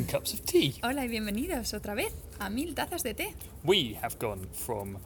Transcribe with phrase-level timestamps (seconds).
[0.00, 0.74] thousand cups of tea.
[0.82, 3.34] Hola y bienvenidos otra vez a Mil Tazas de Té.
[3.64, 4.98] We have gone from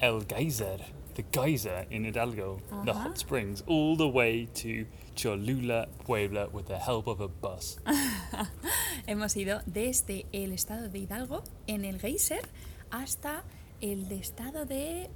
[0.00, 0.78] El Geyser,
[1.14, 3.08] the geyser in Hidalgo, the Uh-huh.
[3.08, 7.78] hot springs, all the way to Cholula, Puebla with the help of a bus.
[9.06, 12.42] Hemos ido desde el estado de Hidalgo, en el Geyser,
[12.90, 13.44] hasta
[13.80, 15.10] el de estado de...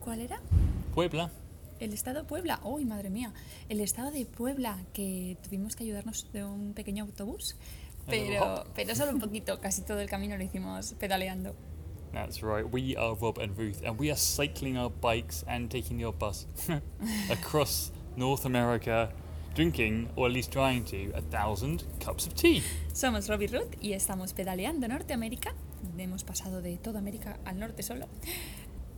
[0.00, 0.40] ¿Cuál era?
[0.94, 1.30] Puebla.
[1.80, 2.60] El estado de Puebla.
[2.62, 3.32] ¡Uy, madre mía!
[3.68, 7.56] El estado de Puebla, que tuvimos que ayudarnos de un pequeño autobús.
[8.06, 11.54] Pero, pero solo un poquito, casi todo el camino lo hicimos pedaleando.
[12.12, 12.64] That's right.
[12.70, 16.46] We are Rob and Ruth, and we are cycling our bikes and taking your bus
[17.30, 19.10] across North America,
[19.54, 22.62] drinking, or at least trying to, a thousand cups of tea.
[22.92, 25.54] Somos Robbie Ruth y estamos pedaleando Norteamérica.
[25.98, 28.06] Hemos pasado de toda América al norte solo.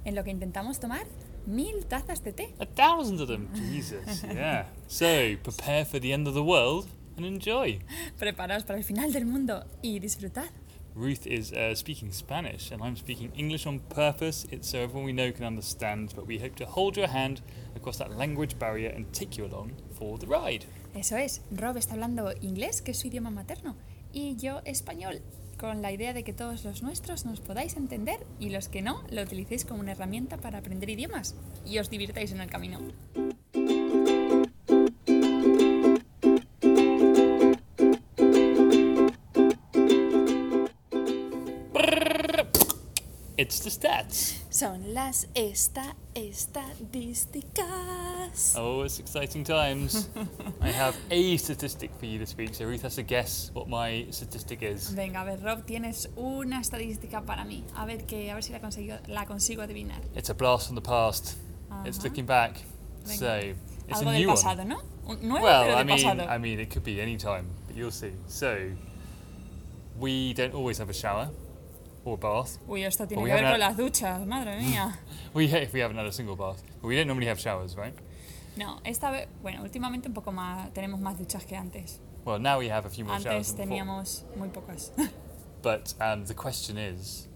[0.05, 1.07] En lo que intentamos tomar
[1.47, 2.55] mil tazas de té.
[2.61, 3.49] A thousand of them.
[3.55, 4.67] Jesus, yeah.
[4.89, 7.79] So, prepare for the end of the world and enjoy.
[8.19, 10.51] Preparaos para el final del mundo y disfrutad.
[10.97, 14.47] Ruth is uh, speaking Spanish, and I'm speaking English on purpose.
[14.51, 17.43] It's so everyone we know can understand, but we hope to hold your hand
[17.75, 20.65] across that language barrier and take you along for the ride.
[20.95, 23.77] Eso es, Rob está hablando inglés, que es su idioma materno,
[24.11, 25.21] y yo español,
[25.59, 29.03] con la idea de que todos los nuestros nos podáis entender y los que no,
[29.11, 31.35] lo utilicéis como una herramienta para aprender idiomas
[31.67, 32.79] y os divirtáis en el camino.
[43.87, 44.43] Stats.
[44.51, 48.57] Son las esta estadísticas.
[48.57, 50.09] Oh, it's exciting times.
[50.61, 54.07] I have a statistic for you this week, so Ruth has to guess what my
[54.11, 54.91] statistic is.
[54.91, 57.63] Venga, a ver, Rob, tienes una estadística para mí.
[57.77, 60.01] A ver, que, a ver si la consigo, la consigo adivinar.
[60.15, 61.37] It's a blast from the past.
[61.85, 62.57] It's looking back.
[63.05, 63.19] Venga.
[63.19, 63.41] So,
[63.89, 64.69] it's Algo a del new pasado, one.
[64.69, 64.81] ¿no?
[65.07, 66.27] Un nuevo, Well, I mean, pasado.
[66.29, 68.13] I mean, it could be any time, but you'll see.
[68.27, 68.71] So,
[69.99, 71.31] we don't always have a shower
[72.07, 72.59] or bath.
[72.69, 74.99] Uy, esto tiene we que ver con las duchas, madre mía.
[75.35, 77.95] We if we haven't had a single bath, but we don't normally have showers, right?
[78.57, 82.01] No, esta vez, bueno, últimamente un poco más, tenemos más duchas que antes.
[82.25, 83.85] Well, now we have a few more showers Antes than before.
[83.85, 84.91] teníamos muy pocas.
[85.63, 87.29] But um, the question is,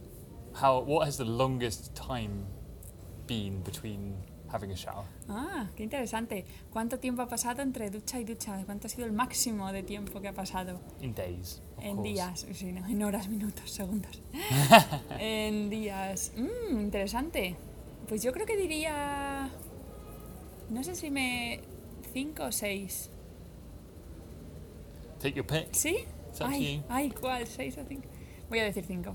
[0.54, 0.80] how?
[0.80, 2.46] What has the longest time
[3.26, 4.14] been between
[4.52, 5.04] having a shower.
[5.28, 6.44] Ah, qué interesante.
[6.72, 8.62] ¿Cuánto tiempo ha pasado entre ducha y ducha?
[8.64, 10.80] ¿Cuánto ha sido el máximo de tiempo que ha pasado?
[11.00, 11.62] In days.
[11.78, 12.10] Of en course.
[12.10, 14.22] días, sí, no, en horas, minutos, segundos.
[15.18, 16.32] en días.
[16.36, 17.56] Mm, interesante.
[18.08, 19.48] Pues yo creo que diría.
[20.68, 21.60] No sé si me.
[22.12, 23.10] 5 o 6.
[25.20, 25.72] Take your pick.
[25.72, 25.98] ¿Sí?
[26.40, 27.46] Ay, ay, ¿cuál?
[27.46, 28.02] 6 o 5.
[28.48, 29.14] Voy a decir 5.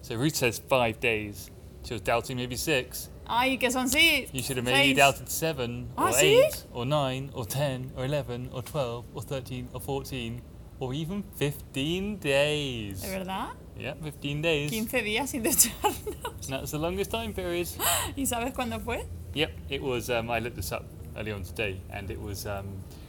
[0.00, 1.50] So Ruth says 5 days.
[1.84, 3.10] She was doubting maybe 6.
[3.26, 3.88] Ah, I guess on.
[3.90, 7.92] You should have made it out at seven ah, or eight or nine or ten
[7.96, 10.42] or eleven or twelve or thirteen or fourteen
[10.78, 13.00] or even fifteen days.
[13.02, 13.48] ¿De verdad?
[13.76, 14.70] Yeah, 15 days.
[14.70, 16.48] 15 días sin ducharnos.
[16.48, 17.66] That's the longest time period.
[18.16, 19.04] ¿Y sabes cuándo fue?
[19.34, 20.10] Yep, it was.
[20.10, 20.84] Um, I looked this up
[21.16, 22.66] earlier on today, and it was um,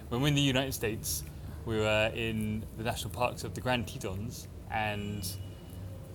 [0.09, 1.23] when we are in the United States.
[1.65, 5.27] We were in the national parks of the Grand Tetons and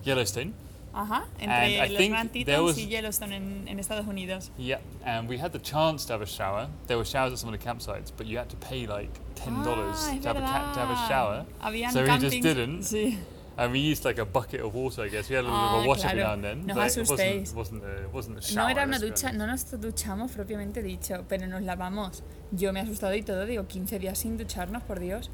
[0.03, 0.53] Yellowstone.
[0.93, 4.05] Ajá, And entre I los think Grand there Tetons was- y Yellowstone en, en Estados
[4.07, 4.51] Unidos.
[4.57, 6.67] Yep, and we had the chance to have a shower.
[6.87, 9.63] There were showers at some of the campsites, but you had to pay like ten
[9.63, 11.45] dollars Ah, es to have a to have a shower.
[11.61, 12.81] Habían so we just campings- didn't.
[12.83, 13.17] Sí.
[13.57, 15.29] And we used like a bucket of water, I guess.
[15.29, 16.27] We had a little Ah, bit of wash every claro.
[16.29, 16.65] now and then.
[16.65, 17.09] No wasn't,
[17.53, 22.23] wasn't a, wasn't a era una ducha, no nos duchamos propiamente dicho, pero nos lavamos.
[22.51, 25.29] Yo me he asustado y todo, digo, 15 días sin ducharnos, por Dios.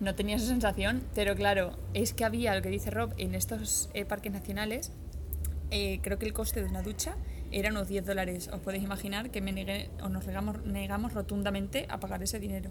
[0.00, 3.88] No tenía esa sensación, pero claro, es que había, lo que dice Rob, en estos
[3.94, 4.92] eh, parques nacionales,
[5.70, 7.16] eh, creo que el coste de una ducha
[7.50, 8.48] era unos 10 dólares.
[8.52, 12.70] Os podéis imaginar que me negué, o nos negamos, negamos rotundamente a pagar ese dinero.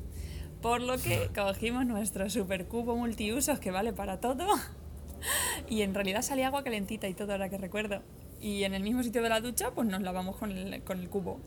[0.62, 4.48] Por lo que cogimos nuestro super cubo multiusos que vale para todo.
[5.70, 8.04] Y en realidad salía agua calentita y todo, ahora que recuerdo.
[8.40, 11.10] Y en el mismo sitio de la ducha, pues nos lavamos con el, con el
[11.10, 11.40] cubo.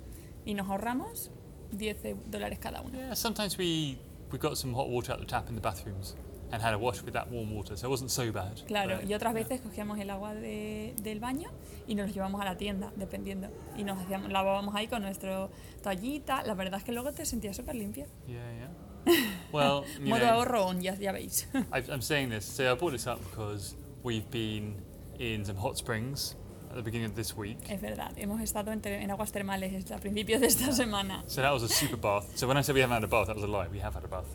[0.45, 1.31] Y nos ahorramos
[1.71, 2.99] 10 e- dólares cada uno.
[2.99, 3.99] Yeah, sometimes we
[4.33, 6.15] we got some hot water out the tap in the bathrooms
[6.51, 8.63] and had a wash with that warm water, so it wasn't so bad.
[8.67, 11.51] Claro, But- y otras veces cogíamos el agua de- del baño
[11.87, 13.49] y nos lo llevamos a la tienda, dependiendo.
[13.77, 15.51] Y nos hacíamos, lavábamos ahí con nuestro
[15.83, 16.43] toallita.
[16.45, 18.07] La verdad es que luego te sentías súper limpia.
[18.27, 18.71] Yeah,
[19.07, 19.15] yeah.
[19.53, 21.47] Well, you Modo ahorro on, ya, ya veis.
[21.73, 22.45] I'm saying this.
[22.47, 24.77] So I brought this up because we've been
[25.19, 26.35] in some hot springs
[26.71, 27.59] at the beginning of this week.
[27.69, 31.23] es verdad, hemos estado en, en aguas termales a principios de esta semana.
[31.27, 32.37] So that was a super bath.
[32.37, 33.69] So when I said we haven't had a bath, that was a lie.
[33.69, 34.27] We have had a bath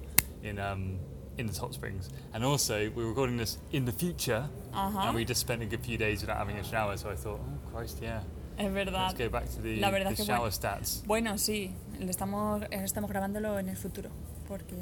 [0.44, 1.00] in um,
[1.38, 2.10] in the hot springs.
[2.34, 5.82] And also, we're recording this in the future, Ajá, and we just spent a good
[5.82, 6.98] few days without having a shower.
[6.98, 8.22] So I thought, oh Christ, yeah.
[8.58, 9.08] es verdad.
[9.08, 10.52] Let's go back to the, La verdad the que shower bueno.
[10.52, 11.04] stats.
[11.06, 14.10] Bueno, sí, le estamos, estamos grabándolo en el futuro,
[14.48, 14.76] porque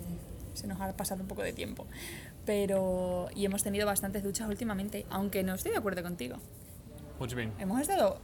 [0.53, 1.86] se nos ha pasado un poco de tiempo.
[2.45, 3.30] Pero.
[3.36, 6.38] Y hemos tenido bastantes duchas últimamente, aunque no estoy de acuerdo contigo.
[7.29, 7.51] You mean?
[7.59, 8.19] Hemos estado.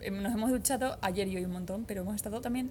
[0.00, 2.70] em, Nos hemos duchado ayer y hoy un montón, pero hemos estado también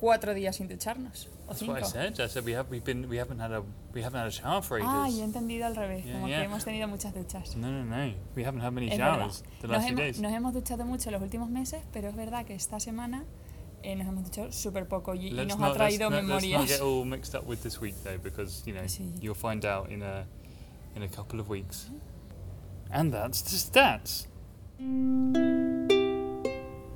[0.00, 1.28] cuatro días sin ducharnos.
[1.44, 1.72] O That's cinco.
[1.74, 2.18] what I said.
[2.20, 3.62] I said we have we've been we haven't had a
[3.94, 4.88] we haven't had a shower for ages.
[4.90, 6.38] Ah, yo he entendido al revés, Yeah, como yeah.
[6.40, 7.54] que hemos tenido muchas duchas.
[7.56, 8.14] No, no, no.
[8.34, 9.18] We haven't had many Es verdad.
[9.20, 10.20] showers the Nos last few hemos, days.
[10.20, 13.24] nos hemos duchado mucho los últimos meses, pero es verdad que esta semana
[13.82, 16.50] eh, nos hemos duchado súper poco y, nos not, ha traído let's, not- let's not
[16.50, 16.70] memorias.
[16.70, 19.12] get all mixed up with this week though, because you know Sí.
[19.20, 20.26] you'll find out in a
[20.96, 21.88] in a couple of weeks.
[22.90, 24.26] And that's the stats.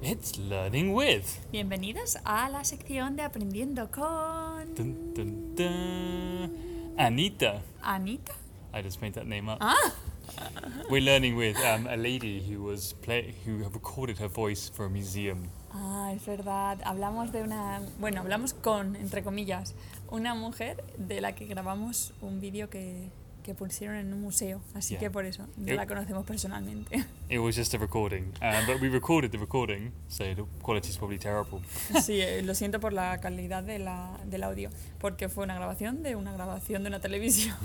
[0.03, 1.39] It's learning with.
[1.53, 6.95] Bienvenidos a la sección de Aprendiendo con Dun, dun, dun.
[6.99, 7.63] Anita.
[7.83, 8.33] Anita.
[8.75, 9.59] I just made that name up.
[9.61, 9.93] Ah,
[10.91, 14.91] We're learning with um, a lady who was play who recorded her voice for a
[14.91, 15.49] museum.
[15.73, 16.81] ah, es verdad.
[16.85, 19.75] Hablamos de una, bueno, hablamos con, entre comillas,
[20.11, 23.11] una mujer de la que grabamos un vídeo que,
[23.49, 24.61] que pusieron en un museo.
[24.75, 25.01] Así Yeah.
[25.01, 27.03] que por eso no It- la conocemos personalmente.
[27.31, 31.19] It was just a recording, uh, but we recorded the recording, so the quality's probably
[31.19, 31.63] terrible.
[32.03, 34.69] Sí, eh, lo siento por la calidad de la, del audio,
[34.99, 37.57] porque fue una grabación de una grabación de una televisión.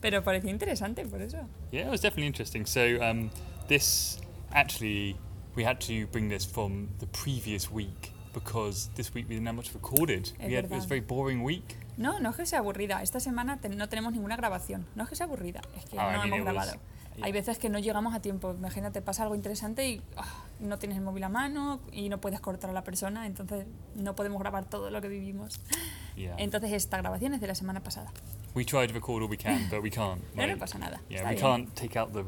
[0.00, 1.38] Pero parecía interesante por eso.
[1.72, 2.64] Yeah, it was definitely interesting.
[2.66, 3.30] So um,
[3.66, 4.20] this
[4.52, 5.16] actually
[5.56, 9.56] we had to bring this from the previous week because this week we didn't have
[9.56, 10.30] much recorded.
[10.38, 11.78] Had, it was a very boring week.
[11.96, 13.02] No, no es que sea aburrida.
[13.02, 14.86] Esta semana te- no tenemos ninguna grabación.
[14.94, 16.72] No es que sea aburrida, es que no hemos grabado.
[17.22, 18.52] Hay veces que no llegamos a tiempo.
[18.52, 22.40] Imagínate, pasa algo interesante y ah, no tienes el móvil a mano y no puedes
[22.40, 25.58] cortar a la persona, entonces no podemos grabar todo lo que vivimos.
[26.14, 26.34] Yeah.
[26.38, 28.10] Entonces esta grabación es de la semana pasada.
[28.54, 30.20] we tried to record all we can, but we can't.
[30.34, 31.00] Pero no like- pasa nada.
[31.08, 31.46] Yeah, está we bien.
[31.66, 32.24] can't take out the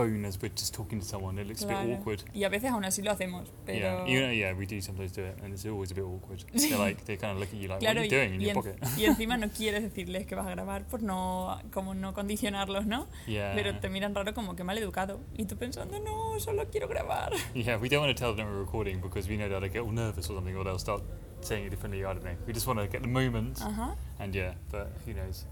[0.00, 1.38] phone as we're just talking to someone.
[1.38, 2.22] It looks a bit awkward.
[2.34, 3.78] Y a veces aún así lo hacemos, pero...
[3.78, 6.44] Yeah, you know, yeah, we do sometimes do it, and it's always a bit awkward.
[6.54, 8.40] They're like they kind of look at you like, Claro, "What are you doing in
[8.40, 11.94] your en- pocket?" y encima no quieres decirles que vas a grabar por no, como
[11.94, 13.06] no condicionarlos, ¿no?
[13.26, 13.52] yeah.
[13.54, 15.20] Pero te miran raro como que mal educado.
[15.36, 17.32] Y tú pensando, no, solo quiero grabar.
[17.54, 19.82] Yeah, we don't want to tell them we're recording because we know that they get
[19.82, 21.02] all nervous or something, or they'll start
[21.42, 22.04] saying it differently.
[22.04, 22.36] I don't know.
[22.46, 23.96] We just want to get the moment, Ajá.
[24.18, 25.44] and yeah, but who knows?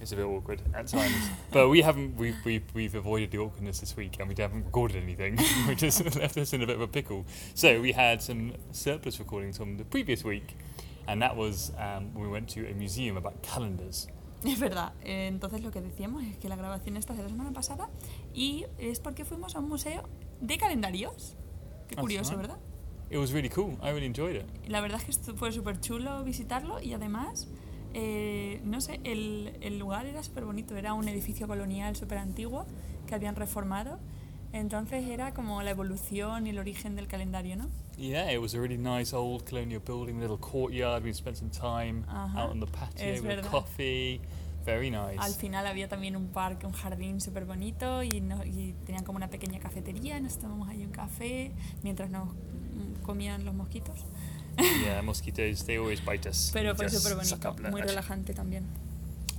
[0.00, 1.30] It's a bit awkward at times.
[1.52, 2.16] but we haven't.
[2.16, 6.00] We've, we've we've avoided the awkwardness this week, and we haven't recorded anything, which has
[6.16, 7.26] left us in a bit of a pickle.
[7.54, 10.56] So we had some surplus recordings from the previous week,
[11.06, 14.08] and that was um, when we went to a museum about calendars.
[14.44, 14.92] Es verdad.
[15.04, 17.90] Entonces lo que decíamos es que la grabación esta de la semana pasada
[18.34, 20.08] y es porque fuimos a un museo
[20.40, 21.36] de calendarios.
[21.88, 22.42] Qué curioso, right.
[22.42, 22.58] ¿verdad?
[23.10, 23.78] It was really cool.
[23.82, 24.44] I really enjoyed it.
[24.68, 27.48] La verdad es que fue súper chulo visitarlo y además,
[27.94, 30.76] eh, no sé, el, el lugar era súper bonito.
[30.76, 32.66] Era un edificio colonial súper antiguo
[33.06, 33.98] que habían reformado.
[34.52, 37.68] Entonces era como la evolución y el origen del calendario, ¿no?
[37.98, 41.04] Yeah, it was a really nice old colonial building, little courtyard.
[41.04, 44.20] We spent some time Ajá, out on the patio with coffee.
[44.64, 45.18] Very nice.
[45.18, 49.16] Al final había también un parque, un jardín súper bonito y, no- y tenían como
[49.16, 50.18] una pequeña cafetería.
[50.20, 51.52] Nos tomamos ahí un café
[51.82, 52.28] mientras nos
[53.02, 53.98] comían los mosquitos.
[54.84, 56.50] Yeah, mosquitoes, they always bite us.
[56.52, 58.64] Pero fue súper bonito, muy relajante también.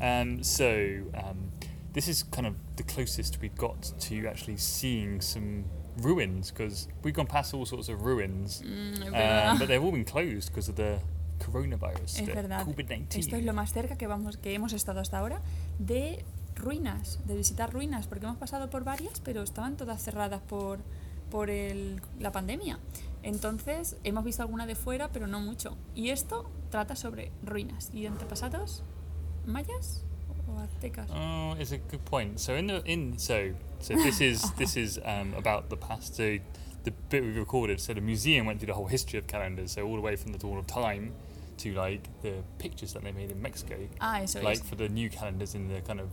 [0.01, 0.65] Um, so,
[1.13, 1.51] um,
[1.93, 5.65] this is kind of the closest we got to actually seeing some
[6.01, 10.05] ruins because we've gone past all sorts of ruins, Mm, um, but they've all been
[10.05, 10.99] closed because of the
[11.39, 12.65] coronavirus, Es the verdad.
[12.65, 13.19] COVID-19.
[13.19, 15.41] Esto es lo más cerca que, vamos, que hemos estado hasta ahora
[15.79, 16.23] de
[16.55, 20.79] ruinas, de visitar ruinas, porque hemos pasado por varias, pero estaban todas cerradas por,
[21.31, 22.79] por el- la pandemia.
[23.23, 25.77] Entonces hemos visto alguna de fuera, pero no mucho.
[25.95, 28.83] Y esto trata sobre ruinas y antepasados
[29.45, 30.03] mayas
[30.47, 31.09] o aztecas.
[31.11, 32.39] Oh, it's a good point.
[32.39, 36.15] So in the in so so this is this is um, about the past.
[36.15, 36.37] So
[36.83, 37.79] the bit we recorded.
[37.79, 39.71] So the museum went through the whole history of calendars.
[39.73, 41.13] So all the way from the dawn of time
[41.57, 44.63] to like the pictures that they made in Mexico, Ah, eso like es.
[44.69, 46.07] for the new calendars in the kind of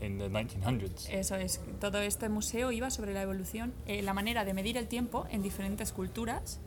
[0.00, 1.08] in the 1900s.
[1.10, 1.60] Eso es.
[1.80, 5.42] Todo este museo iba sobre la evolución, eh, la manera de medir el tiempo en
[5.42, 6.60] diferentes culturas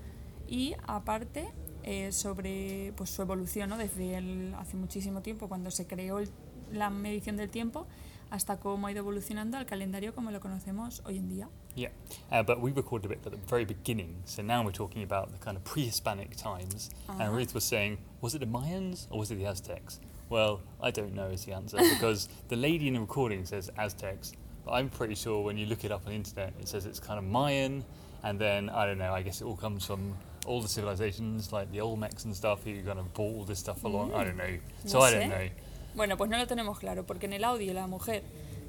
[0.47, 1.47] y aparte
[1.83, 3.77] eh, sobre pues, su evolución, ¿no?
[3.77, 6.29] desde el- hace muchísimo tiempo cuando se creó el-
[6.73, 7.87] la medición del tiempo
[8.29, 11.49] hasta cómo ha ido evolucionando al calendario como lo conocemos hoy en día.
[11.75, 11.91] Yeah,
[12.29, 14.17] uh, but we recorded a bit at the very beginning.
[14.25, 16.89] So now we're talking about the kind of pre-Hispanic times.
[17.07, 20.01] And Ruth was saying, was it the Mayans or was it the Aztecs?
[20.29, 24.33] Well, I don't know is the answer because the lady in the recording says Aztecs,
[24.65, 26.99] but I'm pretty sure when you look it up on the internet, it says it's
[26.99, 27.83] kind of Mayan,
[28.23, 29.13] and then I don't know.
[29.13, 32.81] I guess it all comes from all the civilizations like the Olmecs and stuff who
[32.83, 34.13] kind of brought all this stuff along.
[34.13, 34.43] I don't know.
[34.45, 35.29] Mm, so No I don't sé.
[35.29, 35.49] know.
[35.95, 38.21] Bueno, pues no lo tenemos claro porque en el audio la mujer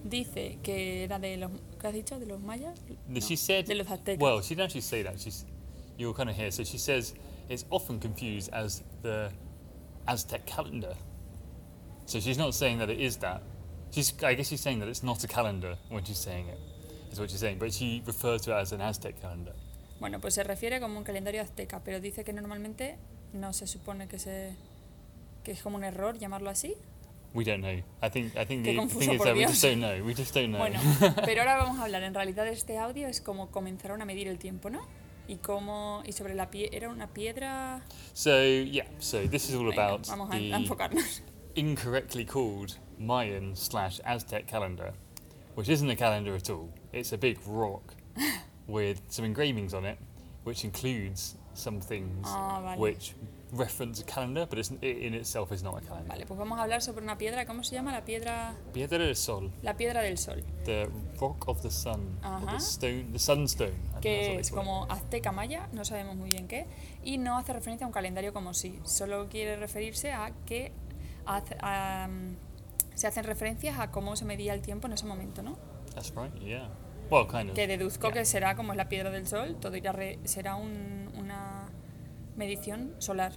[0.02, 1.50] dice que era de los...
[1.80, 2.18] ¿Qué has dicho?
[2.18, 2.80] ¿De los mayas?
[3.08, 4.18] No, she said, de los aztecas.
[4.20, 5.20] well, she didn't actually say that.
[5.20, 5.44] She's,
[5.98, 6.50] you'll kind of hear.
[6.50, 7.14] So she says
[7.48, 9.30] it's often confused as the
[10.06, 10.94] Aztec calendar.
[12.08, 13.42] So she's not saying that it is that,
[13.90, 16.58] She's, I guess she's saying that it's not a calendar when she's saying it,
[17.12, 19.52] is what she's saying, but she refers to it as an Aztec calendar.
[20.00, 22.96] Bueno, pues se refiere como un calendario azteca, pero dice que normalmente
[23.34, 24.54] no se supone que se
[25.44, 26.74] que es como un error llamarlo así.
[27.34, 27.82] We don't know.
[28.02, 29.50] I think, I think Qué the confuso, thing is por that we Dios.
[29.50, 30.02] just don't know.
[30.04, 30.58] We just don't know.
[30.60, 30.80] Bueno,
[31.26, 32.02] pero ahora vamos a hablar.
[32.04, 34.80] En realidad este audio es como comenzaron a medir el tiempo, ¿no?
[35.28, 37.82] Y cómo y sobre la pie era una piedra.
[38.14, 41.22] so, yeah, so this is all Venga, about vamos a, the enfocarnos.
[41.58, 44.92] Incorrectly called Mayan slash Aztec calendar,
[45.56, 46.72] which isn't a calendar at all.
[46.92, 47.94] It's a big rock
[48.68, 49.98] with some engravings on it,
[50.44, 52.78] which includes some things Ah, vale.
[52.78, 53.14] which
[53.50, 56.08] reference a calendar, but it's, it in itself is not a calendar.
[56.08, 57.44] Vale, pues vamos a hablar sobre una piedra.
[57.46, 58.54] ¿Cómo se llama la piedra?
[58.72, 60.88] Piedra del Sol, La piedra del sol, the
[61.18, 62.52] rock of the sun, Ajá.
[62.52, 63.72] the stone, the sunstone.
[64.00, 66.66] Que es como azteca maya, no sabemos muy bien qué,
[67.02, 70.70] y no hace referencia a un calendario como sí, solo quiere referirse a que
[71.36, 72.36] hace- mm,
[72.94, 75.56] se hacen referencias a cómo se medía el tiempo en ese momento, ¿no?
[75.94, 76.34] That's right.
[76.40, 76.68] Yeah.
[77.10, 77.54] Well, kind of.
[77.54, 78.14] Que deduzco yeah.
[78.14, 81.68] que será como es la piedra del sol, todo irá re- será un- una
[82.36, 83.32] medición solar,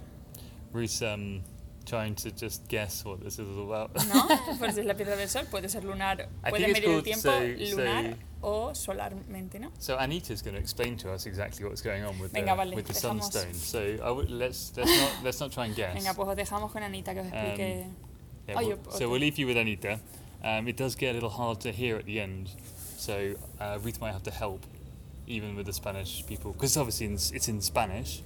[0.72, 1.42] Ruth's um,
[1.84, 3.94] trying to just guess what this is all about.
[4.08, 4.26] ¿no?
[4.58, 8.12] Pues es la piedra del sol, puede ser lunar, puede medir el tiempo so- lunar
[8.12, 9.70] so- o solarmente, ¿no?
[9.78, 12.74] So Anita's going to explain to us exactly what's going on with Venga, the, vale,
[12.76, 13.54] with the sunstone.
[13.54, 15.94] So I would, let's let's not let's not try and guess.
[15.94, 17.86] Venga, pues os dejamos con Anita que os explique.
[18.48, 20.00] Yeah, Oh, we'll- you- So we'll leave you with Anita.
[20.44, 22.48] Um, it does get a little hard to hear at the end,
[22.98, 24.66] so uh, Ruth might have to help,
[25.28, 28.22] even with the Spanish people, because obviously it's in Spanish.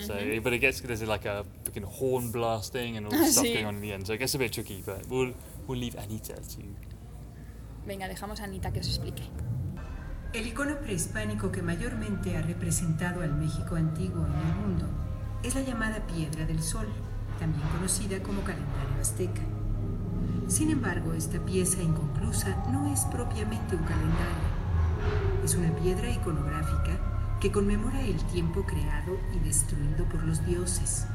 [0.00, 0.42] So, Mm-hmm.
[0.42, 3.54] but it gets there's like a freaking horn blasting and all this stuff Sí.
[3.54, 4.06] going on in the end.
[4.06, 5.32] So it gets a bit tricky, but we'll
[5.66, 6.62] we'll leave Anita to.
[7.86, 9.22] Venga, dejamos a Anita que os explique.
[10.32, 14.86] El icono prehispánico que mayormente ha representado al México antiguo en el mundo
[15.42, 16.88] es la llamada Piedra del Sol,
[17.38, 19.40] también conocida como calendario azteca.
[20.48, 24.46] Sin embargo, esta pieza inconclusa no es propiamente un calendario.
[25.44, 26.98] Es una piedra iconográfica
[27.40, 31.06] que conmemora el tiempo creado y destruido por los dioses,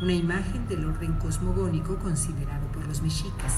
[0.00, 3.54] una imagen del orden cosmogónico considerado por los mexicas.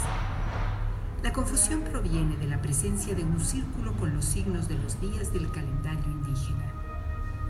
[1.22, 5.32] La confusión proviene de la presencia de un círculo con los signos de los días
[5.32, 6.72] del calendario indígena.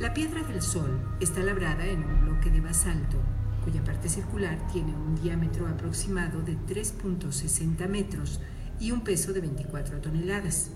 [0.00, 3.18] La piedra del sol está labrada en un bloque de basalto,
[3.64, 8.40] cuya parte circular tiene un diámetro aproximado de 3.60 metros
[8.80, 10.70] y un peso de 24 toneladas.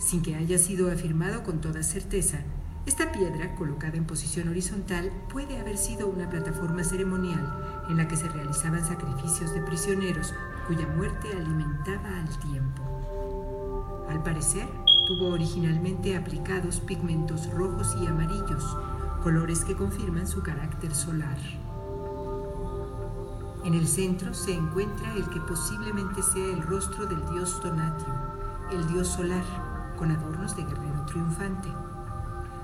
[0.00, 2.40] Sin que haya sido afirmado con toda certeza,
[2.86, 8.16] esta piedra, colocada en posición horizontal, puede haber sido una plataforma ceremonial en la que
[8.16, 10.34] se realizaban sacrificios de prisioneros
[10.66, 14.06] cuya muerte alimentaba al tiempo.
[14.10, 14.68] Al parecer,
[15.06, 18.76] tuvo originalmente aplicados pigmentos rojos y amarillos,
[19.22, 21.38] colores que confirman su carácter solar.
[23.64, 28.12] En el centro se encuentra el que posiblemente sea el rostro del dios Tonatio,
[28.70, 29.44] el dios solar,
[29.96, 31.83] con adornos de guerrero triunfante.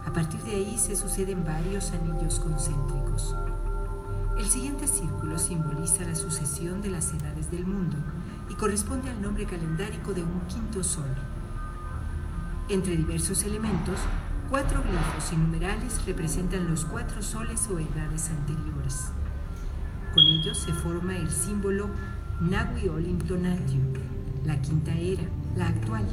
[0.06, 3.34] A partir de ahí se suceden varios anillos concéntricos.
[4.38, 7.96] El siguiente círculo simboliza la sucesión de las edades del mundo
[8.48, 11.08] y corresponde al nombre calendárico de un quinto sol.
[12.68, 13.98] Entre diversos elementos,
[14.48, 19.12] cuatro glifos y numerales representan los cuatro soles o edades anteriores.
[20.14, 21.88] Con ellos se forma el símbolo
[22.40, 22.88] Nahui
[24.46, 25.22] la quinta era,
[25.56, 26.04] la actual.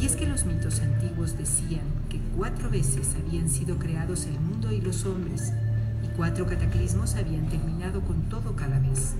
[0.00, 4.70] Y es que los mitos antiguos decían que cuatro veces habían sido creados el mundo
[4.70, 5.50] y los hombres,
[6.04, 9.14] y cuatro cataclismos habían terminado con todo cada vez.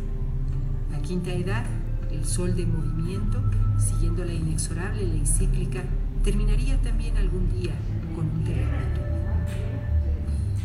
[0.91, 1.65] La quinta edad,
[2.11, 3.43] el sol de movimiento,
[3.79, 5.83] siguiendo la inexorable ley cíclica,
[6.23, 7.73] terminaría también algún día
[8.15, 9.01] con un terremoto.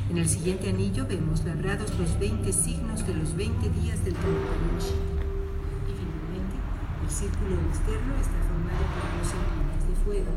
[0.10, 5.00] En el siguiente anillo vemos labrados los 20 signos de los 20 días del mexica.
[5.88, 6.58] Y finalmente,
[7.06, 10.32] el círculo externo está formado por dos serpientes de fuego,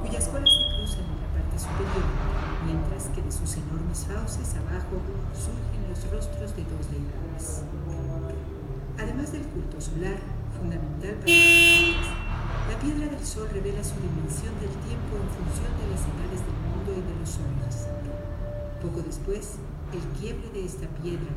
[0.00, 1.13] cuyas colas se cruzan
[1.58, 2.06] superior,
[2.66, 5.00] mientras que de sus enormes fauces abajo
[5.34, 7.62] surgen los rostros de dos deidades.
[8.98, 10.18] Además del culto solar,
[10.58, 12.24] fundamental para los
[12.68, 16.58] la piedra del sol revela su dimensión del tiempo en función de las edades del
[16.64, 17.86] mundo y de los hombres.
[18.80, 19.56] Poco después,
[19.92, 21.28] el quiebre de esta piedra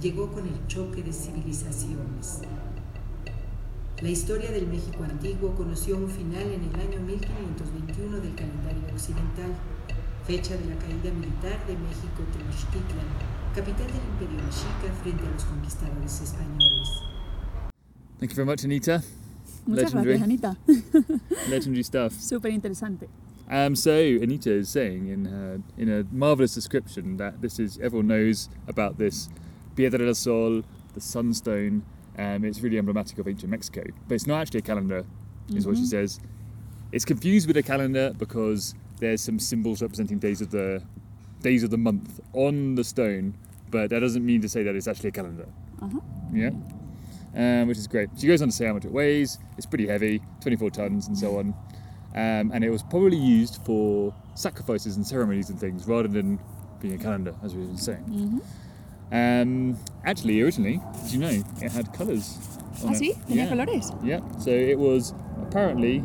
[0.00, 2.40] llegó con el choque de civilizaciones.
[4.02, 9.50] La historia del México antiguo conoció un final en el año 1521 del calendario occidental,
[10.26, 13.06] fecha de la caída militar de México Tenochtitlan,
[13.54, 16.88] capital del imperio mexica frente a los conquistadores españoles.
[18.18, 19.02] Thank you very much, Anita.
[19.66, 20.18] Muchas Legendary.
[20.18, 20.56] gracias, Anita.
[21.50, 22.12] Legendary stuff.
[22.12, 23.08] Súper interesante.
[23.50, 28.06] Um, so Anita is saying in her in a marvelous description that this is everyone
[28.06, 29.28] knows about this
[29.76, 30.62] Piedra del Sol,
[30.94, 31.82] the sunstone.
[32.16, 35.04] Um, it's really emblematic of ancient Mexico, but it's not actually a calendar
[35.52, 36.20] is what she says.
[36.92, 40.82] It's confused with a calendar because there's some symbols representing days of the
[41.42, 43.34] days of the month on the stone,
[43.70, 45.46] but that doesn't mean to say that it's actually a calendar.
[45.84, 46.00] Ajá.
[46.32, 46.52] Yeah.
[47.36, 48.08] Um, which is great.
[48.18, 49.38] She goes on to say how much it weighs.
[49.58, 51.46] It's pretty heavy, 24 tons and so on.
[52.14, 56.38] Um, and it was probably used for sacrifices and ceremonies and things rather than
[56.80, 58.04] being a calendar, as we were saying.
[58.08, 58.40] Ujú.
[59.12, 62.38] Um, actually, originally, did you know it had colours?
[62.82, 62.98] on Ah, it?
[63.02, 63.50] sí, tenía Yeah.
[63.52, 63.86] colores.
[64.02, 64.20] Yeah.
[64.38, 66.02] So it was apparently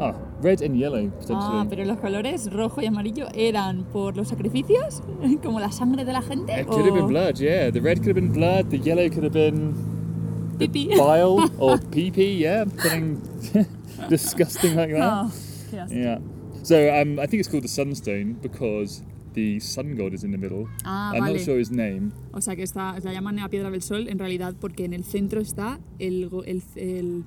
[0.00, 1.60] ah red and yellow potentially.
[1.60, 5.02] Ah, pero los colores rojo y amarillo eran por los sacrificios,
[5.42, 6.60] como la sangre de la gente.
[6.60, 7.70] It could have been blood, yeah.
[7.70, 8.70] The red could have been blood.
[8.70, 9.74] The yellow could have been
[10.58, 10.88] pipí.
[10.96, 12.36] bile or pee pee.
[12.36, 13.20] Yeah, something
[14.08, 15.32] disgusting like that.
[15.70, 15.94] Qué asco.
[15.94, 16.18] Yeah.
[16.62, 19.02] So um, I think it's called the Sunstone because
[19.34, 20.66] the sun god is in the middle.
[20.84, 21.34] Ah, I'm vale.
[21.34, 22.12] not sure his name.
[22.32, 25.04] O sea que está, la llaman a Piedra del Sol en realidad porque en el
[25.04, 27.24] centro está el, el,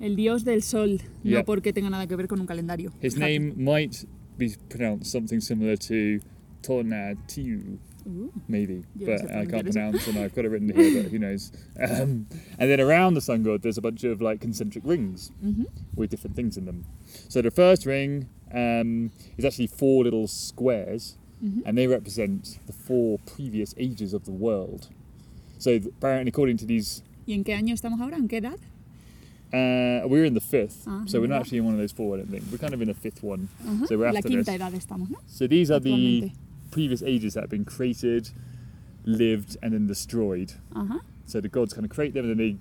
[0.00, 1.38] el dios del sol, Yeah.
[1.40, 2.92] no porque tenga nada que ver con un calendario.
[3.02, 3.18] His Fíjate.
[3.40, 4.04] name might
[4.38, 6.20] be pronounced something similar to
[6.62, 7.78] Tornatiu,
[8.48, 11.10] maybe, Yo no but sé I can't pronounce, and I've got it written here, but
[11.10, 11.52] who knows?
[11.78, 12.26] Um,
[12.58, 15.66] and then around the sun god, there's a bunch of like concentric rings ujú.
[15.94, 16.84] with different things in them.
[17.28, 21.62] So the first ring um, is actually four little squares, Mhm.
[21.66, 24.88] and they represent the four previous ages of the world.
[25.58, 28.16] So apparently, according to these, ¿Y en qué año estamos ahora?
[28.16, 28.58] ¿En qué edad?
[29.52, 30.84] Uh, we're in the fifth.
[30.86, 32.16] Ah, so we're not actually in one of those four.
[32.16, 33.48] I don't think we're kind of in the fifth one.
[33.64, 33.86] Ajá.
[33.86, 34.54] So we're la after quinta this.
[34.60, 35.18] edad estamos, ¿no?
[35.26, 36.30] So these are the
[36.70, 38.30] previous ages that have been created,
[39.04, 40.52] lived, and then destroyed.
[40.74, 41.00] Ajá.
[41.26, 42.56] So the gods kind of create them, and then they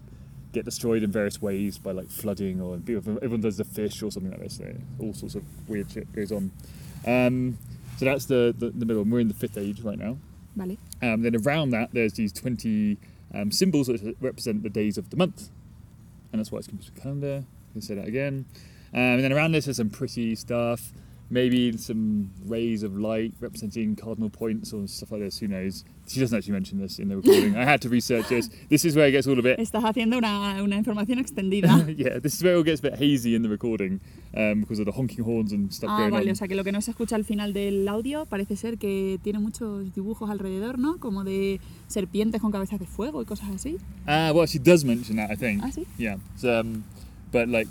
[0.54, 4.32] get destroyed in various ways by like flooding, or everyone does the fish or something
[4.32, 4.58] like this.
[4.58, 6.52] So all sorts of weird shit goes on.
[7.06, 7.58] Um,
[7.98, 9.02] so that's the, the the middle.
[9.04, 10.18] And we're in the fifth age right now.
[10.56, 10.78] Vale.
[11.02, 12.98] Um, then around that, there's these 20
[13.34, 15.50] um, symbols that represent the days of the month.
[16.32, 17.44] And that's why it's with calendar.
[17.72, 18.46] Can say that again.
[18.94, 20.92] Um, and then around this, there's some pretty stuff.
[21.30, 25.40] Maybe some rays of light representing cardinal points or stuff like this.
[25.40, 25.84] Who knows?
[26.08, 27.58] She doesn't actually mention this in the recording.
[27.58, 28.50] I had to research this.
[28.70, 29.60] This is where it gets all a bit.
[29.60, 31.68] Estás haciendo una, una información extendida.
[31.98, 34.00] yeah, this is where it all gets a bit hazy in the recording
[34.38, 36.32] um, because of the honking horns and stuff Ah, going vale, on.
[36.32, 39.20] o sea que lo que no se escucha al final del audio parece ser que
[39.22, 40.98] tiene muchos dibujos alrededor, ¿no?
[40.98, 43.76] Como de serpientes con cabezas de fuego y cosas así.
[44.06, 45.62] Ah, well, she does mention that, I think.
[45.62, 45.86] Ah, sí.
[45.98, 46.20] Yeah.
[46.38, 46.86] So, um,
[47.34, 47.68] but like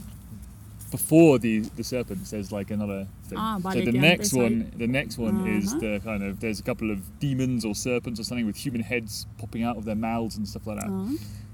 [0.91, 3.39] before the the serpents, there's like another thing.
[3.39, 5.81] Ah, so the next one, the next one is Uh-huh.
[5.81, 9.27] the kind of there's a couple of demons or serpents or something with human heads
[9.39, 11.09] popping out of their mouths and stuff like that, Ah.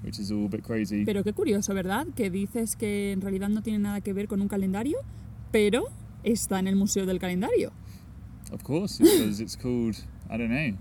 [0.04, 1.04] which is all a bit crazy.
[1.04, 2.06] Pero qué curioso, ¿verdad?
[2.14, 4.98] Que dices que en realidad no tiene nada que ver con un calendario,
[5.50, 5.84] pero
[6.24, 7.72] está en el Museo del Calendario.
[8.52, 9.96] Of course, because it's called
[10.30, 10.76] I don't know.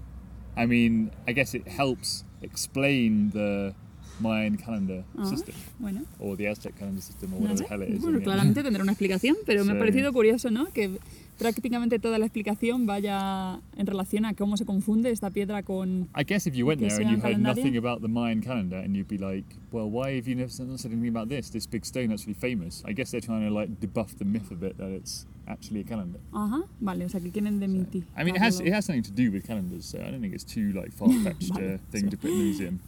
[0.56, 3.74] I mean, I guess it helps explain the
[4.22, 7.68] Mayan calendar Ah, system Bueno, or the Aztec calendar system or no whatever sé.
[7.68, 8.02] the hell it is.
[8.02, 8.38] Bueno, in the end.
[8.38, 10.68] claramente tendrá una explicación, pero me ha parecido curioso, ¿no?
[10.72, 11.00] Que
[11.38, 16.08] prácticamente toda la explicación vaya en relación a cómo se confunde esta piedra con...
[16.16, 17.56] I guess if you went there and you heard calendario.
[17.64, 20.68] nothing about the Mayan calendar, and you'd be like, "Well, why have you never said
[20.70, 21.50] anything about this?
[21.50, 24.52] This big stone that's really famous." I guess they're trying to like debuff the myth
[24.52, 26.20] a bit that it's actually a calendar.
[26.32, 28.04] Ajá, vale, o sea que quieren demitir.
[28.16, 30.36] I mean, it has it has something to do with calendars, so I don't think
[30.36, 32.80] it's too like far fetched Vale, uh, thing so- to put in the museum.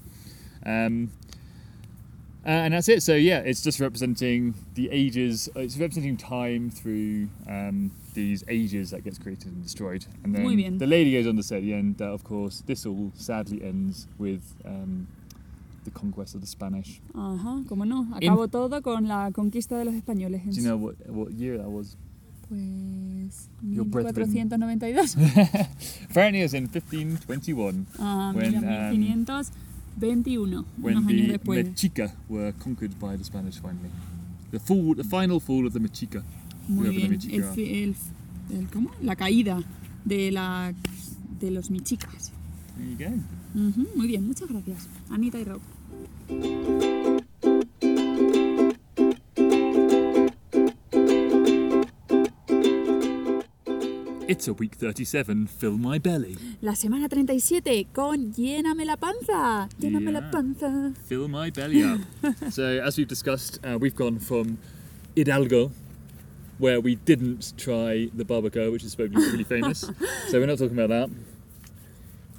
[0.66, 1.12] Um,
[2.46, 3.02] uh, and that's it.
[3.04, 5.48] So yeah, it's just representing the ages.
[5.56, 10.06] uh, It's representing time through um, these ages that gets created and destroyed.
[10.26, 12.86] And then the lady goes on to say at the end that, of course, this
[12.86, 15.08] all sadly ends with um,
[15.86, 17.00] the conquest of the Spanish.
[17.14, 18.08] Ajá, cómo no.
[18.14, 20.44] Acabó todo con la conquista de los españoles.
[20.44, 21.96] Do you know what what year that was?
[22.50, 24.30] Pues Your brethren.
[24.34, 25.16] 1492.
[26.10, 28.92] Apparently, it was in 1521 Ah, When, mira, um,
[30.00, 31.66] 1521, when the después.
[31.66, 33.90] Mexica were conquered by the Spanish finally.
[34.52, 36.24] The fall, the final fall of the Mexica.
[36.68, 37.12] Muy bien.
[37.12, 37.96] Mexica El, el,
[38.52, 38.90] el- ¿cómo?
[39.02, 39.62] La caída
[40.06, 40.74] de, la,
[41.40, 42.32] de los michicas.
[42.78, 43.68] There you go.
[43.70, 44.88] Ujú, muy bien, muchas gracias.
[45.10, 45.62] Anita y Rob.
[54.26, 55.48] It's a week 37.
[55.48, 56.38] Fill my belly.
[56.62, 59.68] La semana 37 con Lléname la panza.
[59.78, 60.94] Lléname la panza.
[61.10, 62.00] Fill my belly up.
[62.50, 64.58] so, as we've discussed, uh, we've gone from
[65.14, 65.72] Hidalgo,
[66.58, 69.82] where we didn't try the barbacoa, which is supposed to be pretty famous.
[70.30, 71.10] so we're not talking about that.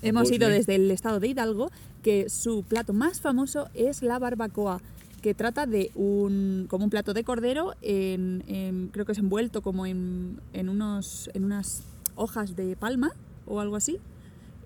[0.03, 1.71] Hemos ido desde el estado de Hidalgo,
[2.03, 4.81] que su plato más famoso es la barbacoa,
[5.25, 9.63] que trata de un, como un plato de cordero, en, en- creo que es envuelto
[9.63, 11.83] como en, en, unos, en unas
[12.15, 13.13] hojas de palma
[13.47, 13.97] o algo así,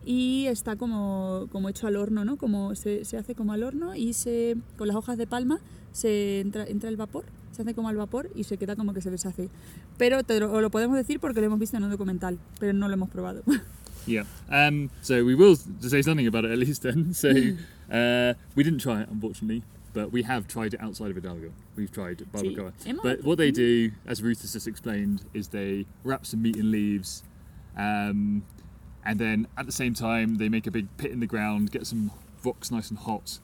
[0.05, 2.37] y está como, como hecho al horno, ¿no?
[2.38, 5.61] Como se, se hace como al horno y se, con las hojas de palma
[5.92, 9.01] se entra, entra el vapor, se hace como al vapor y se queda como que
[9.01, 9.51] se deshace.
[9.97, 12.88] Pero te lo, lo podemos decir porque lo hemos visto en un documental, pero no
[12.88, 13.42] lo hemos probado.
[14.07, 14.25] Yeah.
[14.51, 17.12] Um, so we will say something about it at least then.
[17.23, 17.29] So
[17.92, 21.53] uh, we didn't try it, unfortunately, but we have tried it outside of Hidalgo.
[21.77, 22.72] We've tried barbacoa.
[23.03, 26.70] But what they do, as Ruth has just explained, is they wrap some meat in
[26.70, 27.22] leaves,
[27.77, 28.44] um,
[29.05, 31.87] and then at the same time they make a big pit in the ground, get
[31.87, 32.11] some
[32.44, 33.38] rocks nice and hot,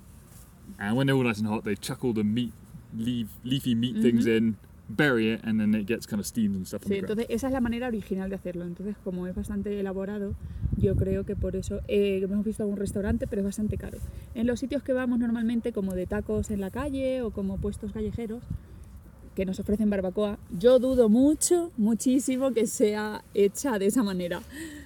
[0.78, 2.52] and when they're all nice and hot, they chuck all the meat,
[2.96, 4.56] leaf, leafy meat things in,
[4.88, 7.52] bury it, and then it gets kind of steamed and stuff Sí, entonces esa es
[7.52, 8.64] la manera original de hacerlo.
[8.64, 10.34] Entonces, como es bastante elaborado,
[10.76, 13.98] yo creo que por eso eh, hemos visto algún restaurante, pero es bastante caro.
[14.34, 17.92] En los sitios que vamos normalmente, como de tacos en la calle o como puestos
[17.92, 18.42] callejeros,
[19.34, 24.40] que nos ofrecen barbacoa, yo dudo mucho, muchísimo que sea hecha de esa manera.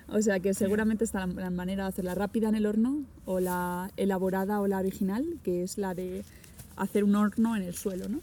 [0.09, 3.41] O sea que seguramente está la, la manera de hacerla rápida en el horno o
[3.41, 6.25] la elaborada o la original, que es la de
[6.77, 8.21] hacer un horno en el suelo, ¿no?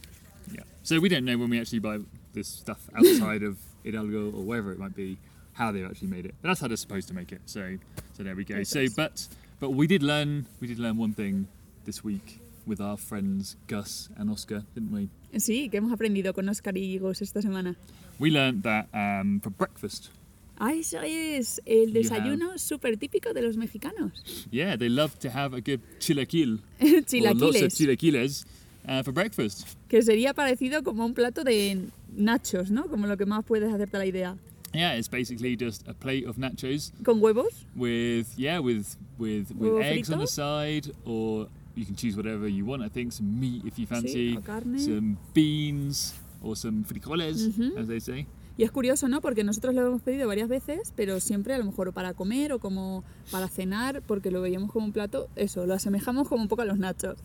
[0.51, 0.65] Yeah.
[0.81, 4.71] So we don't know when we actually buy this stuff outside of Hidalgo or wherever
[4.71, 5.17] it might be,
[5.55, 6.35] how they've actually made it.
[6.41, 7.41] But that's how they're supposed to make it.
[7.45, 7.77] So,
[8.13, 8.57] so there we go.
[8.57, 9.27] Yes, So, but
[9.59, 11.47] but we did learn we did learn one thing
[11.85, 15.09] this week with our friends Gus and Oscar, didn't we?
[15.39, 17.75] Sí, que hemos aprendido con Oscar y Gos esta semana.
[18.19, 20.09] We learned that um, for breakfast,
[20.57, 24.47] Ah, eso es el You desayuno súper típico de los mexicanos.
[24.51, 28.45] yeah, they love to have a good chilaquil or lots of Chilaquiles, chilaquiles
[28.87, 29.67] uh, for breakfast.
[29.89, 32.85] que sería parecido como un plato de nachos, ¿no?
[32.87, 34.37] Como lo que más puedes hacerte la idea.
[34.75, 39.71] Yeah, it's basically just a plate of nachos Con huevos, with yeah with with with
[39.71, 40.29] Huevo eggs on the frito.
[40.29, 44.37] side or you can choose whatever you want i think some meat if you fancy
[44.45, 44.79] carne.
[44.79, 48.25] some beans or some frijoles as they say
[48.57, 49.19] Y es curioso, ¿no?
[49.19, 52.59] Porque nosotros lo hemos pedido varias veces, pero siempre a lo mejor para comer o
[52.59, 56.61] como para cenar, porque lo veíamos como un plato, eso, lo asemejamos como un poco
[56.61, 57.17] a los nachos.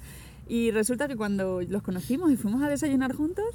[0.48, 3.46] Y resulta que cuando los conocimos y fuimos a desayunar juntos,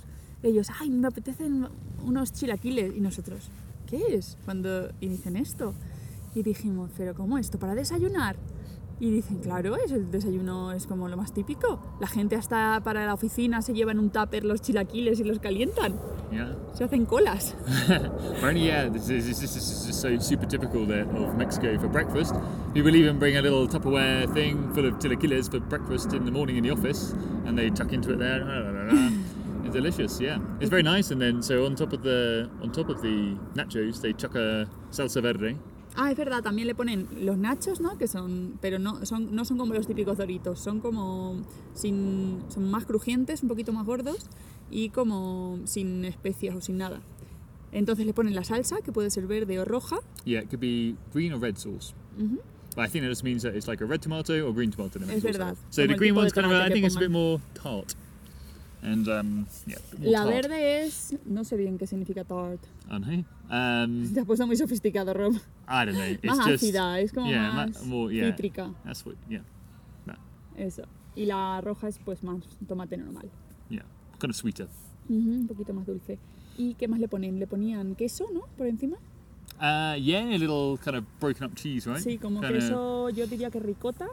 [0.41, 1.67] ellos, ay, me apetecen
[2.05, 2.95] unos chilaquiles.
[2.95, 3.49] Y nosotros,
[3.85, 4.37] ¿qué es?
[4.45, 5.73] Cuando, y dicen esto.
[6.33, 7.57] Y dijimos, ¿pero cómo esto?
[7.59, 8.35] ¿Para desayunar?
[8.99, 11.79] Y dicen, claro, es el desayuno es como lo más típico.
[11.99, 15.39] La gente hasta para la oficina se lleva en un tupper los chilaquiles y los
[15.39, 15.95] calientan.
[16.31, 17.55] yeah Se hacen colas.
[18.37, 22.33] apparently yeah this is, this is, this is so super typical of mexico for breakfast
[22.73, 26.57] people even bring a little tupperware thing full of chilaquiles for breakfast in the morning
[26.57, 27.13] in the office
[27.45, 28.41] and they tuck into it there
[29.75, 33.01] delicious yeah it's very nice and then so on top of the on top of
[33.01, 33.15] the
[33.55, 35.55] nachos they chuck a salsa verde
[35.97, 37.97] Ah, es verdad, también le ponen los nachos, ¿no?
[37.97, 41.41] Que son, pero no son, no son como los típicos doritos, son como
[41.73, 44.29] sin, son más crujientes, un poquito más gordos
[44.69, 46.99] y como sin especias o sin nada.
[47.71, 49.99] Entonces le ponen la salsa, que puede ser verde o roja.
[50.25, 51.93] Yeah, it could be green or red sauce.
[52.75, 54.99] But I think that just means that it's like a red tomato or green tomato.
[54.99, 55.55] Es verdad.
[55.69, 57.95] So the green one's kind of, I think it's a bit more tart.
[58.85, 60.29] And um, yeah, more La tart.
[60.31, 62.59] verde es, no sé bien qué significa tart.
[62.87, 63.23] I don't know.
[63.49, 65.33] Um, Te has puesto muy sofisticado, Rob.
[65.67, 66.03] I don't know.
[66.05, 68.25] It's Más just ácida, es como yeah, más more yeah.
[68.27, 68.71] cítrica.
[68.83, 69.41] That's what yeah,
[70.57, 70.83] Eso.
[71.15, 73.29] Y la roja es pues más tomate normal.
[73.69, 73.83] yeah,
[74.19, 74.67] kind of sweeter.
[75.09, 76.17] Ujú, un poquito más dulce.
[76.57, 77.39] ¿Y qué más le ponen?
[77.39, 78.41] Le ponían queso, ¿no?
[78.57, 78.97] Por encima.
[79.59, 82.01] Uh, yeah, a little kind of broken up cheese, right?
[82.01, 84.07] Sí, como Kinda- queso, yo diría que ricota.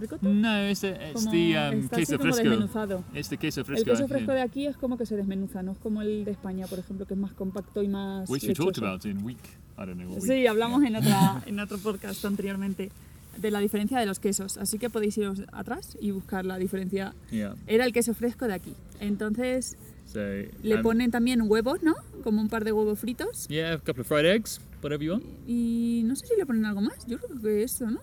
[0.00, 0.26] ¿Ricota?
[0.28, 2.50] No, it's the Como the um, está queso así como fresco.
[2.50, 3.04] desmenuzado.
[3.14, 3.84] It's the queso El fresco.
[3.84, 4.08] queso yeah.
[4.08, 6.78] fresco de aquí es como que se desmenuza, no es como el de España, por
[6.78, 8.86] ejemplo, que es más compacto y más Which we talked lechoso.
[8.86, 9.38] about in week.
[9.78, 10.48] I don't know what Sí, week.
[10.48, 12.90] hablamos en, otra, en otro podcast anteriormente
[13.36, 17.14] de la diferencia de los quesos, así que podéis iros atrás y buscar la diferencia.
[17.30, 17.54] Yeah.
[17.66, 18.74] Era el queso fresco de aquí.
[18.98, 21.94] Entonces So le um, ponen también huevos, ¿no?
[22.24, 23.46] Como un par de huevos fritos.
[23.48, 26.64] yeah, a couple of fried eggs, whatever you want, Y no sé si le ponen
[26.66, 28.00] algo más, yo creo que eso, ¿no?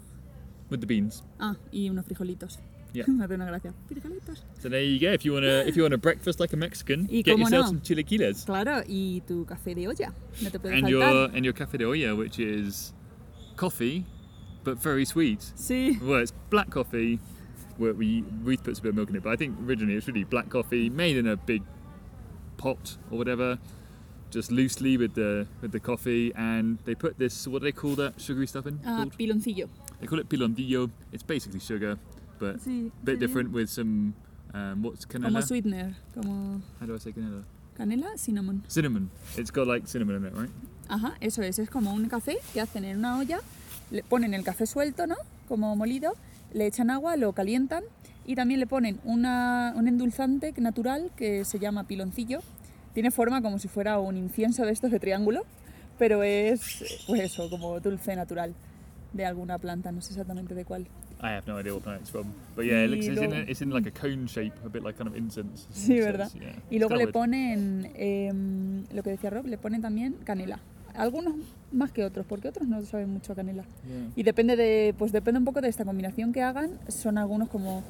[0.70, 1.24] With the beans.
[1.40, 2.60] Ah, y unos frijolitos.
[2.94, 3.04] Yeah.
[3.22, 3.74] Hace una gracia.
[3.90, 4.44] Frijolitos.
[4.60, 5.12] So there you go.
[5.14, 7.68] If you wanna, if you want a breakfast like a Mexican, Y get yourself no.
[7.68, 10.14] some chilaquiles Claro, y tu café de olla.
[10.42, 10.90] No te puede and faltar.
[10.90, 12.94] your and your cafe de olla, which is
[13.56, 14.06] coffee,
[14.64, 15.40] but very sweet.
[15.56, 16.00] Sí.
[16.02, 17.20] Well, it's black coffee.
[17.78, 20.08] Where we Ruth puts a bit of milk in it, but I think originally it's
[20.08, 21.62] really black coffee made in a big
[22.58, 23.60] pot or whatever,
[24.32, 27.48] just loosely with the with the coffee, and they put this.
[27.48, 28.80] What do they call that sugary stuff in?
[28.84, 29.70] Ah, piloncillo.
[30.00, 30.90] They call it pilondillo.
[31.12, 31.98] It's basically sugar,
[32.40, 32.92] but Sí.
[33.02, 33.20] a bit sí.
[33.20, 34.14] different with some
[34.54, 35.42] um, what's Como canela?
[35.42, 37.44] sweetener, como How do I say canela?
[37.78, 38.64] canela, cinnamon.
[38.68, 39.10] Cinnamon.
[39.38, 40.50] It's got like cinnamon in it, right?
[40.90, 43.40] Ajá, eso es, es como un café que hacen en una olla,
[43.92, 45.16] le ponen el café suelto, ¿no?
[45.48, 46.14] Como molido,
[46.54, 47.84] le echan agua, lo calientan
[48.26, 52.40] y también le ponen una, un endulzante natural que se llama piloncillo.
[52.94, 55.44] Tiene forma como si fuera un incienso de estos de triángulo,
[56.00, 58.54] pero es pues eso, como dulce natural.
[59.14, 60.88] De alguna planta, no sé exactamente de cuál.
[61.22, 62.28] I have no idea what planet it's from.
[62.56, 64.84] But yeah, it looks, it's, in a, it's in like a cone shape, a bit
[64.84, 65.68] like kind of incense.
[65.72, 66.30] Sí, ¿verdad?
[66.34, 66.54] yeah.
[66.70, 70.60] Y luego le ponen, em, lo que decía Rob, le ponen también canela.
[70.94, 71.36] Algunos
[71.72, 73.64] más que otros, porque otros no saben mucho a canela.
[73.64, 74.12] Yeah.
[74.16, 76.80] Y depende de, pues depende un poco de esta combinación que hagan.
[76.88, 77.84] Son algunos como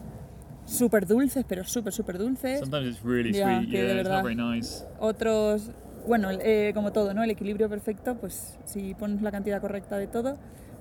[0.66, 2.60] súper dulces, pero súper, súper dulces.
[2.60, 3.70] Sometimes it's really Yeah, sweet.
[3.70, 4.86] Yeah, it's not very nice.
[5.00, 5.72] Otros,
[6.06, 7.24] bueno, eh, como todo, ¿no?
[7.24, 10.38] El equilibrio perfecto, pues si pones la cantidad correcta de todo,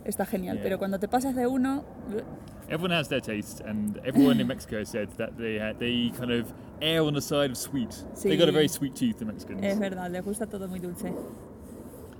[0.07, 0.57] está genial.
[0.57, 0.63] Yeah.
[0.65, 1.85] Pero cuando te pasas de uno,
[2.69, 6.53] Everyone has their taste, and everyone in Mexico said that they had, they kind of
[6.83, 7.95] err on the side of sweet.
[8.25, 9.61] They got a very sweet tooth, the Mexicans.
[9.63, 11.13] es verdad, les gusta todo muy dulce.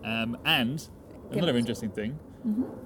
[0.05, 0.79] Um, and
[1.33, 1.59] ¿Qué another más?
[1.59, 2.17] interesting thing,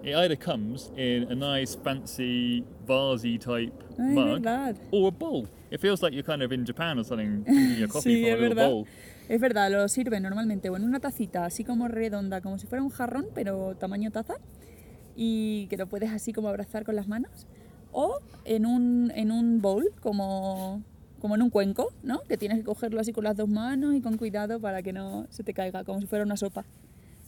[0.02, 4.76] it either comes in a nice fancy vasey type Ay, mug verdad.
[4.90, 5.46] or a bowl.
[5.70, 8.30] It feels like you're kind of in Japan or something, drinking your coffee Sí, from
[8.30, 8.68] a es little verdad.
[8.70, 8.86] bowl.
[9.28, 12.82] Es verdad, lo sirven normalmente o en una tacita así como redonda, como si fuera
[12.82, 14.36] un jarrón, pero tamaño taza,
[15.16, 17.46] y que lo puedes así como abrazar con las manos,
[17.92, 20.82] o en un, en un bowl, como,
[21.20, 22.20] como en un cuenco, ¿no?
[22.22, 25.26] Que tienes que cogerlo así con las dos manos y con cuidado para que no
[25.30, 26.64] se te caiga, como si fuera una sopa.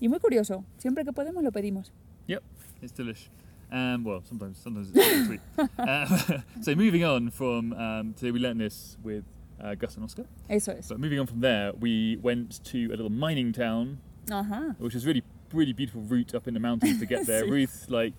[0.00, 1.92] Y muy curioso, siempre que podemos lo pedimos.
[2.26, 2.42] Yep,
[2.82, 3.28] it's delish.
[3.70, 5.40] Um, well, sometimes sometimes it's sweet.
[5.78, 9.24] Um, so moving on from um, so we learnt this with
[9.62, 10.26] uh, Gus and Oscar.
[10.48, 10.88] Eso es.
[10.88, 14.76] But moving on from there, we went to a little mining town, Ajá.
[14.78, 15.22] which was really
[15.54, 17.44] really beautiful route up in the mountains to get there.
[17.44, 17.50] Sí.
[17.50, 18.14] Ruth like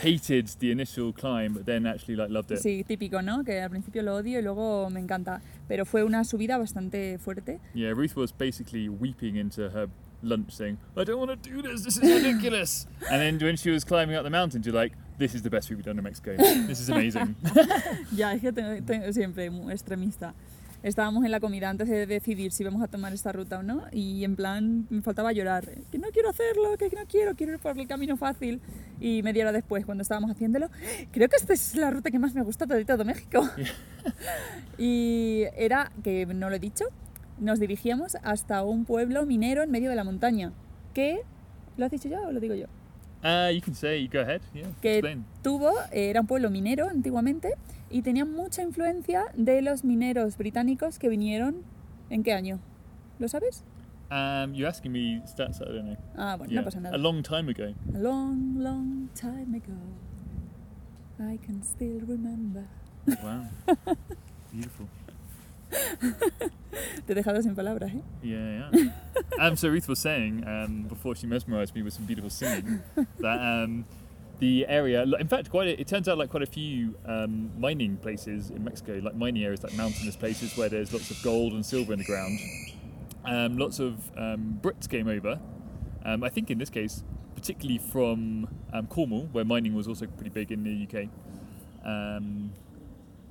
[0.00, 2.60] hated the initial climb, but then actually like loved it.
[2.60, 3.44] Sí, típico, ¿no?
[3.44, 5.40] Que al principio lo odio y luego me encanta.
[5.68, 7.60] Pero fue una subida bastante fuerte.
[7.74, 9.88] Yeah, Ruth was basically weeping into her
[10.22, 11.82] lunch, saying, "I don't want to do this.
[11.82, 15.34] This is ridiculous." and then when she was climbing up the mountain, you're like, "This
[15.34, 16.36] is the best we've done in Mexico.
[16.66, 17.34] This is amazing."
[18.14, 20.34] Ya, es que tengo, tengo siempre extremista.
[20.86, 23.82] Estábamos en la comida antes de decidir si vamos a tomar esta ruta o no
[23.90, 25.68] y en plan me faltaba llorar.
[25.90, 28.60] Que no quiero hacerlo, que no quiero, quiero ir por el camino fácil.
[29.00, 30.70] Y media hora después, cuando estábamos haciéndolo,
[31.10, 33.42] creo que esta es la ruta que más me gusta de todo México.
[34.78, 36.84] y era, que no lo he dicho,
[37.40, 40.52] nos dirigíamos hasta un pueblo minero en medio de la montaña.
[40.94, 41.22] Que,
[41.76, 42.66] ¿lo has dicho ya o lo digo yo?
[43.26, 44.40] Uh, you can say, go ahead.
[44.54, 45.24] Yeah, que explain.
[45.42, 47.54] tuvo, era un pueblo minero antiguamente
[47.90, 51.56] y tenía mucha influencia de los mineros británicos que vinieron,
[52.10, 52.58] ¿en qué año?
[53.18, 53.64] ¿Lo sabes?
[54.10, 55.96] Um, you're asking me stats that I don't know.
[56.16, 56.94] Ah, bueno, Yeah, no pasa nada.
[56.94, 57.74] a long time ago.
[57.94, 59.74] A long, long time ago,
[61.18, 62.64] I can still remember.
[63.22, 63.46] Wow,
[64.52, 64.86] beautiful.
[67.06, 68.02] Te he dejado sin palabras, ¿eh?
[68.22, 68.90] Yeah, yeah.
[69.40, 72.82] um, so Ruth was saying um, before she mesmerised me with some beautiful singing
[73.20, 73.84] that um,
[74.38, 77.96] the area, in fact, quite a, it turns out like quite a few um, mining
[77.96, 81.64] places in Mexico, like mining areas, like mountainous places where there's lots of gold and
[81.64, 82.38] silver in the ground.
[83.24, 85.40] Um, lots of um, Brits came over.
[86.04, 87.02] Um, I think in this case,
[87.34, 88.48] particularly from
[88.88, 91.08] Cornwall, where mining was also pretty big in the UK.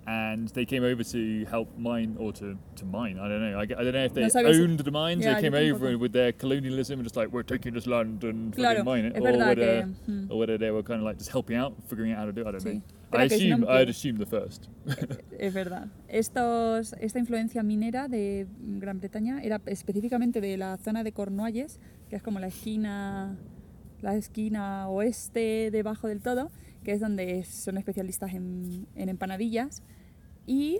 [0.08, 3.18] And they came over to help mine or to, to mine.
[3.18, 3.58] I don't know.
[3.58, 5.24] I, I don't know if they No owned the mines.
[5.26, 8.54] Yeah, they came over with their colonialism and just like we're taking this land and
[8.56, 10.30] Claro, mine it, or whether, que, mm.
[10.30, 12.42] or whether they were kind of like just helping out, figuring out how to do
[12.42, 12.48] it.
[12.48, 12.74] I don't Sí.
[12.76, 12.82] know.
[13.12, 14.70] Pero I no assume me I'd assume the first.
[15.40, 15.88] Es verdad.
[16.08, 22.16] Estos, esta influencia minera de Gran Bretaña era específicamente de la zona de Cornualles, que
[22.16, 23.38] es como la esquina,
[24.02, 26.52] la esquina oeste debajo del todo,
[26.84, 29.82] que es donde son especialistas en, en empanadillas.
[30.46, 30.80] Y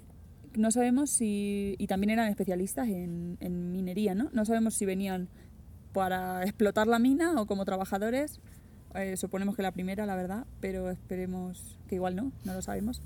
[0.56, 1.76] no sabemos si.
[1.80, 4.30] Y también eran especialistas en, en minería, ¿no?
[4.34, 5.28] No sabemos si venían
[5.94, 8.40] para explotar la mina o como trabajadores.
[8.96, 13.02] Eh, suponemos que la primera, la verdad, pero esperemos que igual no, no lo sabemos.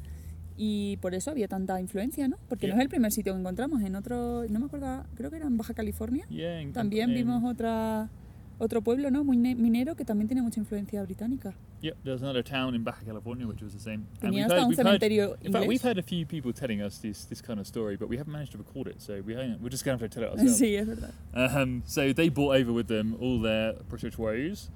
[0.62, 2.38] Y por eso había tanta influencia, ¿no?
[2.50, 3.82] Porque no es el primer sitio que encontramos.
[3.82, 6.26] En otro, no me acuerdo, creo que era en Baja California.
[6.30, 6.72] Yeah.
[6.74, 8.10] También vimos otra,
[8.58, 9.24] otro pueblo, ¿no?
[9.24, 11.54] Muy ne- minero que también tiene mucha influencia británica.
[11.81, 14.05] Yep, there's another town in Baja California which was the same.
[14.21, 15.01] And we've heard- we've heard-
[15.41, 18.09] in fact, we've had a few people telling us this this kind of story, but
[18.09, 20.19] we haven't managed to record it, so we haven't- we're just going to have to
[20.19, 20.59] tell it ourselves.
[20.59, 21.13] Sí, es verdad.
[21.33, 24.69] Um, so they brought over with them all their British woes,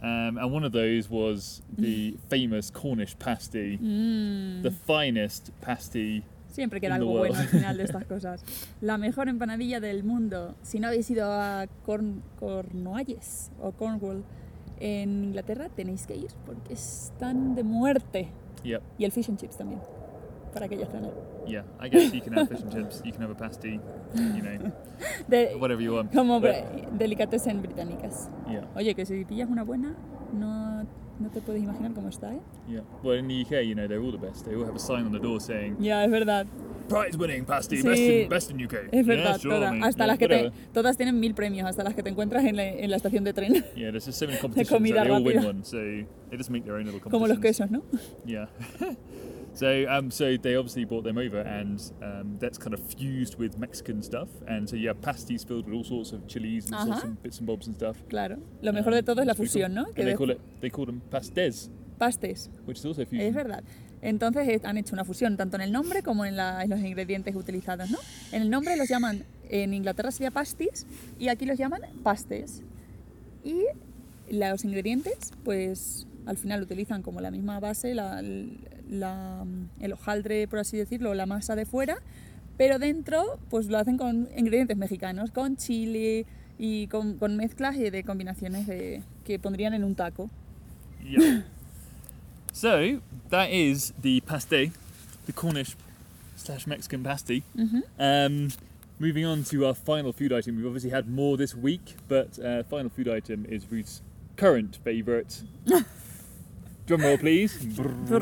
[0.00, 4.62] um, and one of those was the famous Cornish pasty, Mm.
[4.62, 6.22] the finest pasty.
[6.52, 8.44] Siempre queda algo bueno al final de estas cosas.
[8.80, 10.54] La mejor empanadilla del mundo.
[10.62, 14.22] Si no habéis ido a Corn Cornualles o Cornwall
[14.80, 18.28] en Inglaterra, tenéis que ir porque están de muerte.
[18.64, 19.80] Yep, Y el fish and chips también,
[20.52, 21.10] para aquella zona.
[21.46, 21.64] yeah.
[21.80, 23.78] I guess you can have fish and chips, you can have a pasty,
[24.14, 24.72] you know,
[25.28, 26.12] De, whatever you want.
[26.14, 26.64] como But,
[26.98, 28.30] delicatessen británicas.
[28.48, 28.64] yeah.
[28.74, 29.94] Oye, que si pillas una buena,
[30.32, 30.86] no
[31.20, 32.40] No te puedes imaginar cómo está, ¿eh?
[32.68, 32.82] Yeah.
[33.02, 34.44] Well, in the UK, you know, they're all the best.
[34.44, 36.46] They all have a sign on the door saying Ya, es verdad.
[36.88, 38.74] prize winning pasty, Sí, best, in, best in UK.
[38.92, 39.72] Es Yeah, verdad, sure, todas.
[39.72, 39.84] mate.
[39.86, 42.56] Hasta Yeah, las que te, todas tienen mil premios, hasta las que te encuentras en
[42.56, 43.54] la, en la estación de tren.
[43.76, 46.50] Yeah, there's just so many competitions comida that they all win one, so they just
[46.50, 47.12] make their own little competitions.
[47.12, 47.82] Como los quesos, ¿no?
[48.26, 48.48] Yeah.
[49.54, 53.56] so um, so they obviously brought them over, and um, that's kind of fused with
[53.58, 57.04] Mexican stuff, and so you have pasties filled with all sorts of chilies and sorts
[57.04, 57.96] of bits and bobs and stuff.
[58.08, 58.38] Claro.
[58.62, 59.74] Lo mejor de todo es la fusión, cool.
[59.74, 59.84] ¿no?
[59.86, 62.50] And Que they call it they call them pastes, pastes.
[62.66, 63.26] which is also fusion.
[63.28, 63.62] Es verdad.
[64.02, 67.34] Entonces han hecho una fusión tanto en el nombre como en, la- en los ingredientes
[67.34, 67.98] utilizados, ¿no?
[68.32, 70.86] En el nombre los llaman, en Inglaterra sería pasties
[71.18, 72.62] y aquí los llaman pastes.
[73.42, 73.62] Y
[74.30, 78.20] los ingredientes, pues al final utilizan como la misma base, la,
[78.88, 79.44] la-
[79.80, 81.96] el hojaldre, por así decirlo, la masa de fuera,
[82.56, 86.26] pero dentro pues lo hacen con ingredientes mexicanos, con chile
[86.58, 90.30] y con, con mezclas y de combinaciones de, que pondrían en un taco.
[91.02, 91.42] Yeah.
[92.52, 94.70] so that is the paste,
[95.26, 95.76] the Cornish
[96.36, 97.42] slash Mexican pasty.
[97.98, 98.48] Um,
[98.98, 100.56] moving on to our final food item.
[100.56, 104.00] We've obviously had more this week, but uh, final food item is Ruth's
[104.36, 105.42] current favourite.
[106.86, 107.58] Drum roll, please.
[108.08, 108.20] The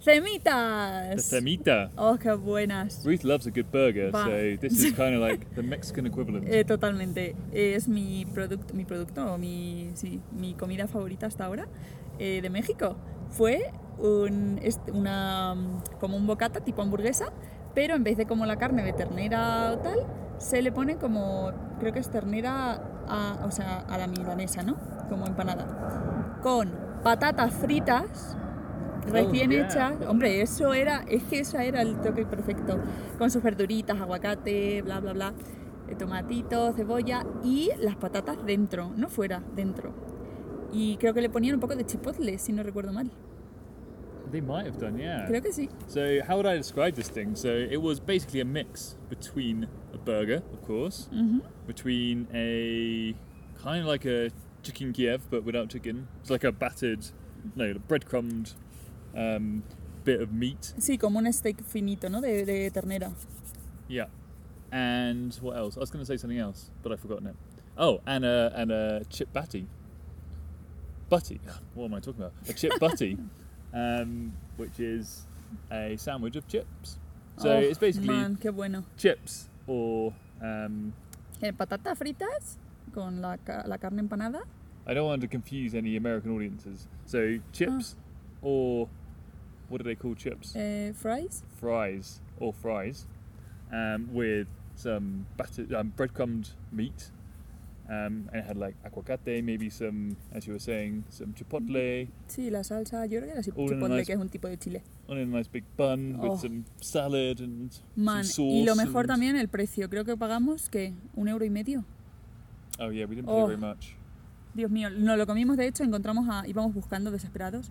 [0.00, 1.24] ¡Cemitas!
[1.24, 1.90] semita.
[1.96, 3.04] ¡Oh, qué buenas!
[3.04, 4.24] Ruth loves a good burger, Va.
[4.24, 6.46] so this is kind of like the Mexican equivalent.
[6.46, 7.34] Eh, totalmente.
[7.52, 11.66] Es mi producto, mi producto, o mi, sí, mi comida favorita hasta ahora
[12.18, 12.96] eh, de México.
[13.30, 14.60] Fue un,
[14.92, 17.32] una, mm, como un bocata tipo hamburguesa,
[17.74, 19.98] pero en vez de como la carne de ternera o tal,
[20.38, 21.50] se le pone como,
[21.80, 22.74] creo que es ternera,
[23.08, 24.76] a, o sea, a la milanesa, ¿no?
[25.08, 26.38] Como empanada.
[26.42, 26.70] Con
[27.02, 28.36] patatas fritas
[29.06, 29.66] recién yeah.
[29.66, 29.94] hechas.
[30.06, 32.80] Hombre, eso era, es que eso era el toque perfecto.
[33.18, 35.34] Con sus verduritas, aguacate, bla, bla, bla,
[35.88, 39.92] eh, tomatito, cebolla y las patatas dentro, no fuera, dentro.
[40.72, 43.10] Y creo que le ponían un poco de chipotle, si no recuerdo mal.
[44.32, 45.26] They might have done, yeah.
[45.26, 45.68] Creo que sí.
[45.86, 47.36] So, how would I describe this thing?
[47.36, 51.08] So, it was basically a mix between a burger, of course,
[51.68, 53.14] between a
[53.62, 54.30] kind of like a
[54.64, 56.08] chicken Kiev, but without chicken.
[56.20, 57.06] It's like a battered,
[57.54, 58.52] no, breadcrumbed
[59.16, 59.62] um,
[60.04, 60.72] bit of meat.
[60.78, 62.20] Sí, como un steak finito, ¿no?
[62.20, 63.12] De, de ternera.
[63.88, 64.06] Yeah.
[64.72, 65.76] And what else?
[65.76, 67.36] I was going to say something else, but I've forgotten it.
[67.78, 69.66] Oh, and a, and a chip batty.
[71.08, 71.40] Butty.
[71.74, 72.32] What am I talking about?
[72.48, 73.18] A chip butty,
[73.74, 75.26] um, which is
[75.70, 76.98] a sandwich of chips.
[77.38, 78.84] So Oh, it's basically Man, qué bueno.
[78.96, 80.92] chips or um,
[81.40, 82.56] patatas fritas
[82.94, 84.40] con la, la carne empanada.
[84.86, 86.86] I don't want to confuse any American audiences.
[87.06, 87.96] So chips
[88.42, 88.88] or
[89.68, 90.54] what do they call chips?
[90.54, 91.42] eh, fries.
[91.60, 93.06] Fries or fries
[93.72, 97.10] um, with some battered um, breadcrumbed meat.
[97.86, 102.50] Um, and it had like aguacate, maybe some, as you were saying, some chipotle Sí,
[102.50, 104.56] la salsa, yo creo que era All in chipotle, nice- que es un tipo de
[104.56, 104.82] chile.
[105.06, 106.36] on a nice big bun with Oh.
[106.38, 109.90] some salad and Man, some y lo sauce mejor and- también el precio.
[109.90, 110.94] Creo que pagamos, ¿qué?
[111.14, 111.84] ¿Un euro y medio?
[112.78, 113.46] Oh yeah, we didn't Oh.
[113.46, 113.94] pay very much.
[114.54, 117.70] Dios mío, no lo comimos de hecho, encontramos a, íbamos buscando desesperados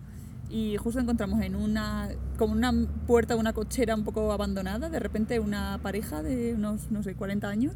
[0.50, 2.72] y justo encontramos en una, como una
[3.06, 7.48] puerta, una cochera un poco abandonada, de repente una pareja de unos, no sé, 40
[7.48, 7.74] años,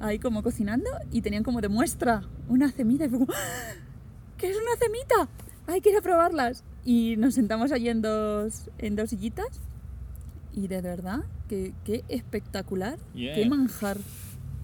[0.00, 3.74] ahí como cocinando y tenían como de muestra una semita y fue como, ¡Ah!
[4.38, 5.28] ¿qué es una semita?
[5.66, 6.64] Hay que ir a probarlas.
[6.82, 9.60] Y nos sentamos allí en dos, en dos sillitas
[10.54, 13.34] y de verdad, que, qué espectacular, Yeah.
[13.34, 13.98] qué manjar.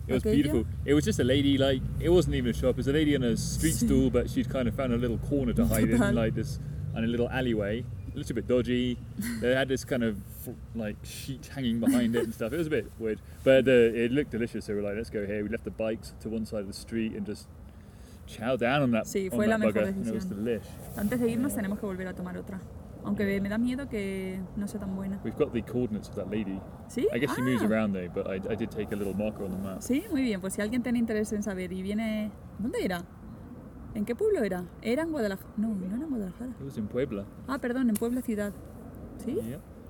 [0.09, 0.65] It was beautiful.
[0.85, 3.17] It was just a lady, like, it wasn't even a shop, it was a lady
[3.17, 6.15] on a street stool, but she'd kind of found a little corner to hide in,
[6.15, 6.59] like this,
[6.95, 7.85] on a little alleyway.
[8.15, 8.99] A little bit dodgy.
[9.41, 10.17] they had this kind of,
[10.75, 12.53] like, sheet hanging behind it and stuff.
[12.53, 13.19] It was a bit weird.
[13.45, 15.43] But the, it looked delicious, so we were like, let's go here.
[15.43, 17.47] We left the bikes to one side of the street and just
[18.27, 19.89] chow down on that, Sí, on fue la that mejor bugger.
[19.89, 20.45] And it was decisión.
[20.45, 20.67] delish.
[20.97, 22.61] Antes de irnos tenemos que volver a tomar otra.
[23.07, 25.21] Aunque me da miedo que no sea tan buena.
[25.25, 26.61] We've got the coordinates of that lady.
[26.89, 27.07] ¿Sí?
[27.15, 29.45] I guess she moves Ah, around though, but I, I did take a little marker
[29.45, 29.81] on the map.
[29.81, 30.41] Sí, muy bien.
[30.41, 32.31] Pues si alguien tiene interés en saber y viene...
[32.59, 33.03] ¿Dónde era?
[33.95, 34.65] ¿En qué pueblo era?
[34.83, 35.49] Era en Guadalajara.
[35.57, 36.51] No, no era en Guadalajara.
[36.61, 37.25] It was in Puebla.
[37.49, 38.53] Ah, perdón, en Puebla ciudad.
[39.25, 39.33] ¿Sí?
[39.35, 39.43] Yep,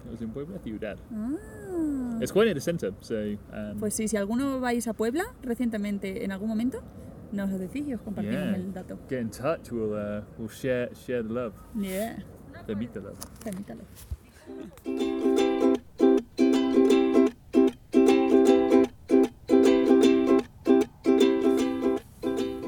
[0.04, 0.96] it was in Puebla Ciudad.
[1.12, 2.18] Ah.
[2.20, 6.24] It's quite near the centre, so um, Pues sí, si alguno vais a Puebla recientemente,
[6.24, 6.80] en algún momento,
[7.32, 8.54] nos lo decís y os compartimos Yeah.
[8.54, 8.98] el dato.
[9.08, 9.70] get in touch.
[9.72, 12.18] We'll uh, we'll share share the love, Yeah,
[12.66, 13.18] the meet the love.
[13.44, 13.84] permítalo.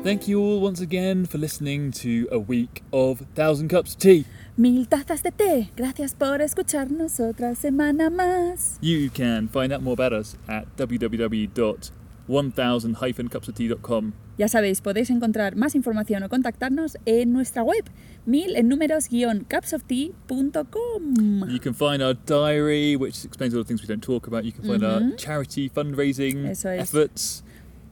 [0.02, 4.24] Thank you all once again for listening to a week of Thousand Cups of Tea.
[4.56, 5.70] Mil tazas de té.
[5.76, 8.78] Gracias por escucharnos otra semana más.
[8.80, 11.97] You can find out more about us at www.thousandcupstea.com.
[12.28, 14.12] 1000-cupsoftea.com.
[14.38, 17.84] Ya sabéis, podéis encontrar más información o contactarnos en nuestra web,
[18.26, 21.48] mil en números guion cupsoftea.com.
[21.48, 24.44] You can find our diary, which explains all the things we don't talk about.
[24.44, 26.82] You can find our charity fundraising Eso es.
[26.82, 27.44] efforts.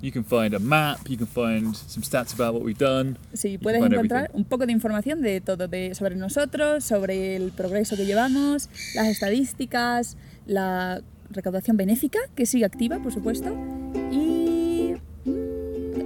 [0.02, 1.08] You can find a map.
[1.08, 3.16] You can find some stats about what we've done.
[3.32, 4.38] Sí, puedes encontrar everything.
[4.38, 9.08] un poco de información de todo, de, sobre nosotros, sobre el progreso que llevamos, las
[9.08, 13.85] estadísticas, la recaudación benéfica, que sigue activa, por supuesto, mm,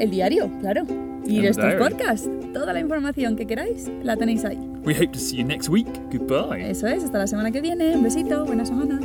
[0.01, 0.85] el diario, claro.
[1.25, 1.79] Y diary.
[1.79, 4.59] podcasts, toda la información que queráis la tenéis ahí.
[4.85, 5.87] We hope to see you next week.
[6.11, 6.69] Goodbye.
[6.71, 7.95] Eso es, hasta la semana que viene.
[7.95, 8.99] Un besito, buena semana.